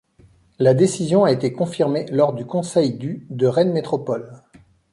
La 0.57 0.73
décision 0.73 1.25
a 1.25 1.31
été 1.31 1.53
confirmée 1.53 2.07
lors 2.07 2.33
du 2.33 2.43
Conseil 2.43 2.93
du 2.93 3.27
de 3.29 3.45
Rennes 3.45 3.71
Métropole. 3.71 4.41